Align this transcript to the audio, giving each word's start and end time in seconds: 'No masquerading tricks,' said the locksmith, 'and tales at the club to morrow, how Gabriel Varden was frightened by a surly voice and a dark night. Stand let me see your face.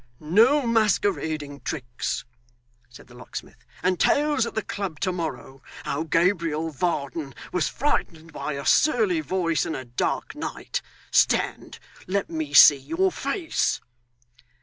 'No 0.19 0.65
masquerading 0.65 1.59
tricks,' 1.59 2.25
said 2.89 3.05
the 3.05 3.13
locksmith, 3.13 3.63
'and 3.83 3.99
tales 3.99 4.47
at 4.47 4.55
the 4.55 4.63
club 4.63 4.99
to 5.01 5.11
morrow, 5.11 5.61
how 5.83 6.01
Gabriel 6.01 6.71
Varden 6.71 7.35
was 7.53 7.67
frightened 7.69 8.33
by 8.33 8.53
a 8.53 8.65
surly 8.65 9.19
voice 9.21 9.63
and 9.63 9.75
a 9.75 9.85
dark 9.85 10.33
night. 10.33 10.81
Stand 11.11 11.77
let 12.07 12.31
me 12.31 12.51
see 12.51 12.77
your 12.77 13.11
face. 13.11 13.79